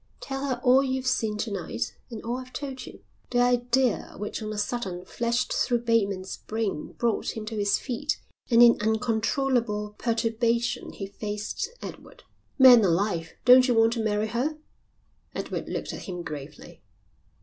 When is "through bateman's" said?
5.53-6.37